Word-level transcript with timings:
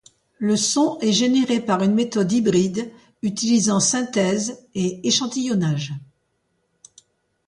Le 0.39 0.57
son 0.57 0.97
est 1.01 1.11
généré 1.11 1.59
par 1.61 1.83
une 1.83 1.93
méthode 1.93 2.31
hybride 2.31 2.91
utilisant 3.21 3.79
synthèse 3.79 4.65
et 4.73 5.07
échantillonnage. 5.07 5.93